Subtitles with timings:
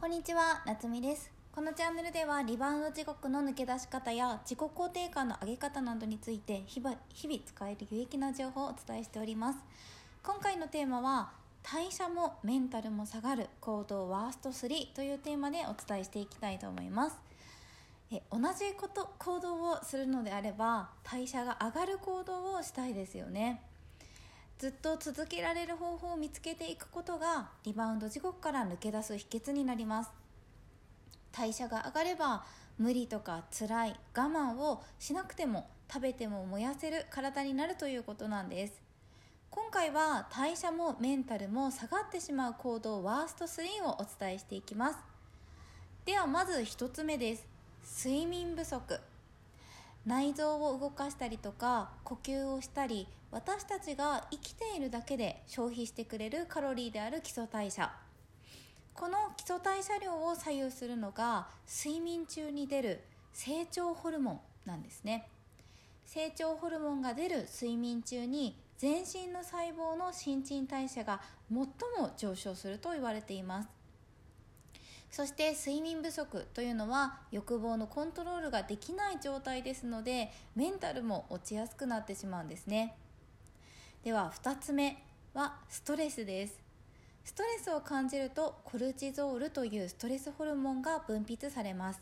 [0.00, 1.30] こんにちは、なつみです。
[1.52, 9.58] このチャンネルではリバウンド地獄の抜け出し方や自己肯定感の上げ方などについて日々日々使える有益な情報をお伝えしております。
[10.22, 11.32] 今回のテーマは
[11.62, 17.18] 代謝もメンタルも下がる行動ワースト3というテーマでお伝えしていきたいと思います。
[18.10, 23.60] え同じこと行動をするのであれば代謝が上がる行動をしたいですよね。
[24.60, 30.10] ずっと続けられる方法を見つけていくことがリバウンド地獄から抜け出す秘訣になります。
[31.32, 32.44] 代謝が上がれば
[32.76, 38.82] 無理とか辛い我慢をしなくても食べても燃やせる体になるということなんです。
[39.48, 44.98] 今回は代謝もメンタルも下がってしまう行動ワースト3をお伝えしていきます。
[46.04, 47.46] ではまず1つ目です。
[48.04, 49.00] 睡眠不足。
[50.06, 57.92] 内臓を動かしたりとか呼吸をしたり私たちが生きているだけで消費してくれるカロリーである基礎代謝。
[58.92, 63.00] この基礎代謝量を左右するのが睡眠中に出る
[63.32, 65.28] 成長ホルモンなんですね。
[66.04, 71.68] 成長ホルモンが出る睡眠中に全身の細胞の新陳代謝が最も
[72.16, 73.79] 上昇すると言われています。
[75.10, 82.96] そして睡眠不足というのは欲望のコントロールができない状態ですのでメンタルも落ちやすくなってしまうんですね。
[84.04, 85.02] では2つ目
[85.34, 86.60] はストレスです。
[87.24, 92.00] ストレスを感じるとコルチゾールというストレスホルモンが分泌されます。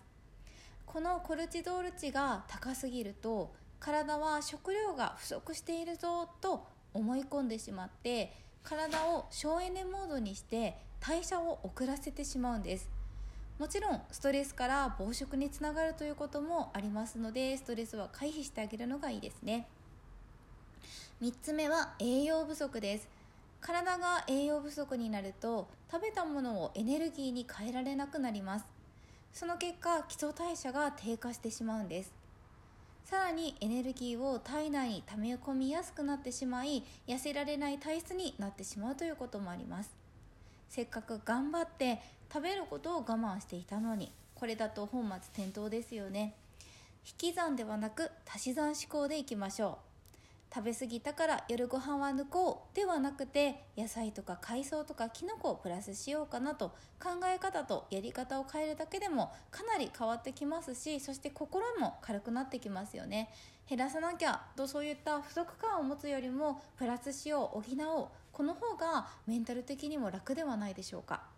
[0.84, 12.97] このコルチゾール値が高すぎると体は食料が不足しているぞと思い込んでしまって体を省エネモードにして代謝を遅らせてしまうんです。
[13.58, 19.66] もちろんストレスから暴食につながるということもありますのでストレスは回避してあげるのがいいですね。
[21.20, 23.08] 3つ目は栄養不足です。
[23.60, 28.66] 体が栄養不足になると食べたものをエネルギーに変えられなくなります。
[29.32, 32.12] その結果基礎代謝が低下してしまうんです。
[33.04, 40.07] さらにエネルギーを体内に溜め込みやすくなってしまい痩せられない体質になってしまうということもあります。
[40.68, 42.00] せっかく頑張って
[42.32, 46.34] 食べることを我慢していたのにこれだと本末転倒ですよね。
[47.04, 49.87] 引き算ではなく足し算思考でいきましょう。
[50.54, 56.70] 食べ過ぎたから夜ご飯は抜こうではなくて野菜とか海藻とかきのこをプラスしようかなと
[57.02, 63.28] 考え方とやり方を変えるだけでもかなり変わってきますしそして心も軽くなってきますよね
[63.68, 71.37] 減らさなきゃとそういった不足感を持つよりもプラスしよう補おうこの方がメンタル的にも楽ではないでしょうか？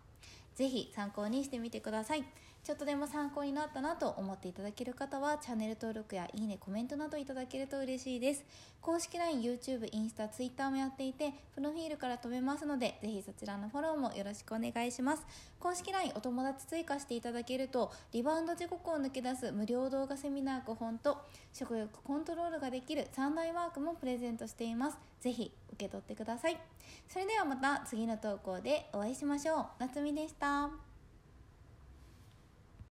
[0.55, 2.23] ぜひ参考にしてみてください。
[2.63, 8.45] ちょっとでも参考になったなと思っていただける方はチャンネル登録やいいねコメントなどいただけると嬉しいです。
[8.81, 15.25] 公式 LINE、YouTube、インスタ、Twitter もやっていてプロフィールから飛べますのでぜひそちらのフォローもよろしくお願いします。
[15.59, 21.17] 公式 LINE お友達追加していただけるとリバウンド時刻を抜け出す無料動画セミナー5本と
[21.53, 24.97] 食欲コントロールができる3大ワークもプレゼントしています。
[25.19, 26.57] ぜひ受け取ってください。
[27.07, 29.65] それではまた次の投稿でお会いしましょう。
[29.79, 30.50] 夏美でした。
[30.51, 30.90] 안녕